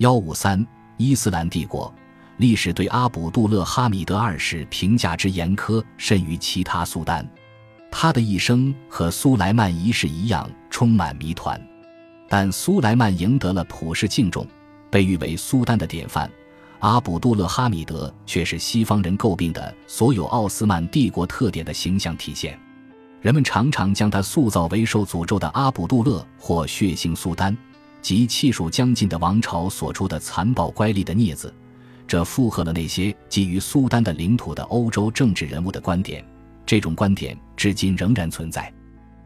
[0.00, 1.92] 幺五三，伊斯兰帝国
[2.38, 7.28] 历史对阿卜杜勒哈米德二世评价之严苛甚于其他苏丹。
[7.90, 11.60] 他的一生和苏莱曼一世一样充满谜团，
[12.30, 14.46] 但苏莱曼赢得了普世敬重，
[14.90, 16.30] 被誉为苏丹的典范。
[16.78, 22.58] 阿卜杜勒哈米德却是西方人诟病的所有奥斯曼帝国特点的形象体现。
[23.20, 27.54] 人们常常将他塑造为受诅咒的阿卜杜勒或血腥苏丹，
[28.02, 31.52] 及气数将尽的王朝所出的残暴乖戾的镊子。
[32.06, 36.24] 这附和了那些基于苏丹的领土的欧洲政治人物的观点。
[36.66, 38.72] 这种观点至今仍然存在。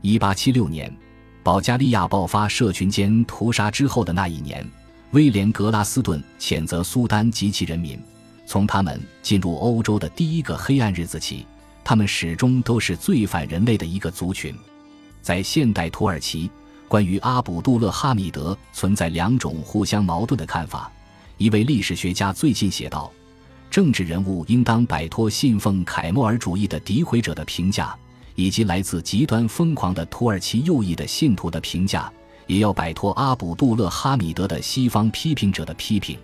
[0.00, 0.94] 一八七六年，
[1.42, 4.66] 保加利亚爆发社群间屠杀之后的那一年。
[5.12, 8.00] 威廉·格拉斯顿谴责苏丹及其人民，
[8.46, 11.44] 从他们进入欧洲的第一个黑暗日子起，
[11.82, 14.54] 他们始终都是最反人类的一个族群。
[15.20, 16.48] 在现代土耳其，
[16.90, 20.90] 关于阿卜杜勒哈米德存在两种互相矛盾的看法。
[21.36, 23.08] 一位历史学家最近写道
[23.70, 27.96] ：“政治人物应当摆脱信奉凯末尔主义的诋毁者的评价，
[28.34, 32.12] 以及来自极端疯狂的土耳其右翼的信徒的评价。”
[32.48, 36.18] 也要摆脱阿卜杜勒哈米德的西方批评者的批评，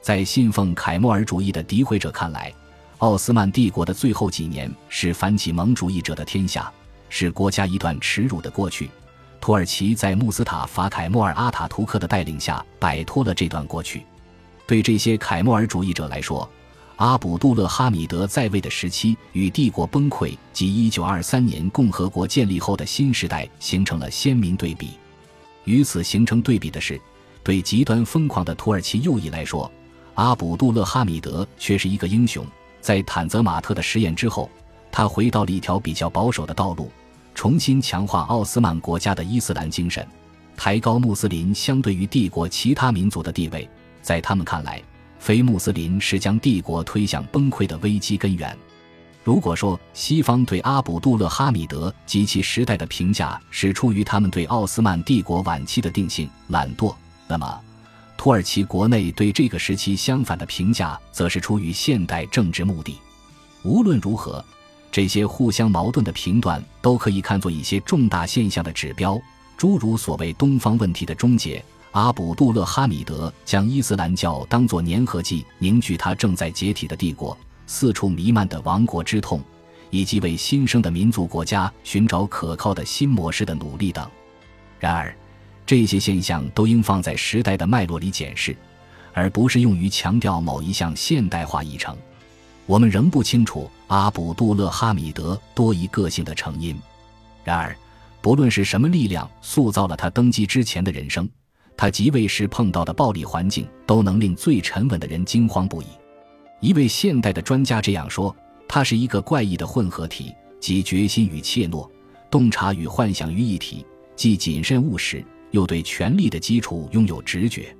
[0.00, 2.54] 在信奉凯末尔主义的诋毁者看来，
[2.98, 6.72] 奥斯曼帝国的最后几年是反启蒙主义者的天下，
[7.08, 8.88] 是国家一段耻辱的过去。
[9.40, 14.04] 土耳其在穆斯塔法凯末尔阿塔图克的带领下摆脱了这段过去。
[14.66, 16.48] 对这些凯末尔主义者来说，
[16.96, 24.90] 阿卜杜勒哈米德在位的时期与帝国崩溃及1923年共和国建立后的新时代形成了鲜明对比。
[25.64, 27.00] 与此形成对比的是，
[27.44, 29.70] 对极端疯狂的土耳其右翼来说，
[30.14, 32.44] 阿卜杜勒哈米德却是一个英雄。
[32.80, 34.50] 在坦泽马特的实验之后，
[34.90, 36.90] 他回到了一条比较保守的道路，
[37.36, 40.04] 重新强化奥斯曼国家的伊斯兰精神，
[40.56, 43.68] 抬高穆斯林相对于帝国其他民族的地位。
[44.00, 44.82] 在他们看来，
[45.18, 48.56] 非穆斯林是将帝国推向崩溃的危机根源。
[49.22, 56.94] 如果说西方对阿卜杜勒哈米德及其时代的评价是出于他们对奥斯曼帝国晚期的定性懒惰，
[57.28, 57.60] 那么
[58.16, 62.96] 土耳其国内对这个时期相反的评价则是出于现代政治目的。
[63.62, 64.42] 无论如何，
[64.96, 69.20] 这些互相矛盾的评断都可以看作一些重大现象的指标，
[69.54, 71.62] 诸如所谓东方问题的终结。
[71.90, 77.36] 阿卜杜勒哈米德将伊斯兰教当作粘合剂，凝聚他正在解体的帝国。
[77.66, 79.42] 四处弥漫的亡国之痛，
[79.90, 84.10] 以及为新生的民族国家寻找可靠的新模式的努力等。
[84.80, 85.14] 然而，
[85.66, 88.56] 这些现象都应放在时代的脉络里检视，
[89.12, 91.94] 而不是用于强调某一项现代化议程。
[92.66, 96.76] 我们仍不清楚阿卜杜勒哈米德多疑个性的成因。
[97.44, 97.76] 然而，
[98.20, 101.28] 不论是什么力量塑造了他登基之前的人生，
[101.76, 105.86] 他即位时碰到的暴力环境都能令最沉稳的人惊慌不已。
[106.60, 108.34] 一位现代的专家这样说
[108.66, 111.88] ：“他是一个怪异的混合体，集决心与怯懦、
[112.28, 117.76] 洞察与幻想于一体，既谨慎务实，又对权力的基础拥有直觉。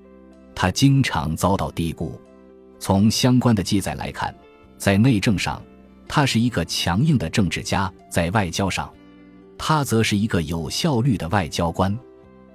[0.54, 2.20] 他经常遭到低估。
[2.78, 4.32] 从相关的记载来看，
[4.78, 5.62] 在内政上，
[6.08, 8.92] 他是一个强硬的政治家；在外交上，
[9.58, 11.96] 他则是一个有效率的外交官。”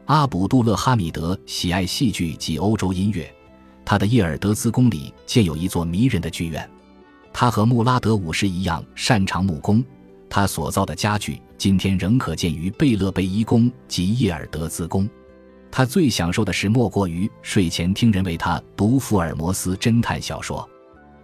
[0.05, 3.33] 阿卜杜勒哈米德喜爱戏剧及欧洲音乐。
[3.85, 6.69] 他的叶尔德兹宫里建有一座迷人的剧院，
[7.33, 9.83] 他和穆拉德五世一样擅长木工，
[10.29, 15.09] 他所造的家具今天仍可见于贝勒贝伊宫及叶尔德兹宫。
[15.71, 20.67] 他最享受的事莫过于睡前听人为他读福尔摩斯侦探小说。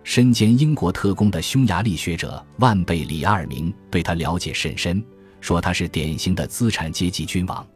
[0.10, 5.04] 身兼英国特工的匈牙利学者万贝里阿尔明对他了解甚深，
[5.42, 7.68] 说他是典型的资产阶级君王。